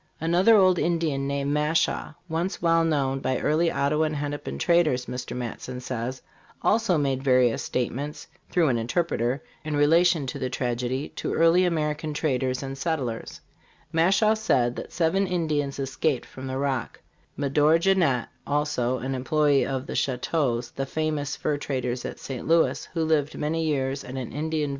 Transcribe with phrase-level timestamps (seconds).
[0.19, 5.37] Another old Indian named Mashaw, once well known by early Ottawa and Hennepin traders, Mr
[5.37, 6.23] Matson says,
[6.63, 12.15] also made various statements, through an interpreter, in relation to the tragedy, to early American
[12.15, 13.41] traders and settlers.
[13.93, 16.99] Mashaw said that seven Indians es caped from the Rock
[17.37, 22.47] Medore Jennette, also, an employe of the Chouteaus, the famous fur traders at St.
[22.47, 24.33] Louis, who lived many years at an Indian vil *Ottawa Free Trader, September, 1873.
[24.33, 24.67] t MATSON: "Pioneers of Illinois."